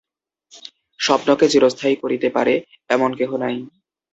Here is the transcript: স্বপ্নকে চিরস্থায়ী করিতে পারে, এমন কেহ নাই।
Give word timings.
স্বপ্নকে 0.99 1.45
চিরস্থায়ী 1.49 1.95
করিতে 1.95 2.27
পারে, 2.29 2.53
এমন 2.89 3.09
কেহ 3.19 3.31
নাই। 3.37 3.55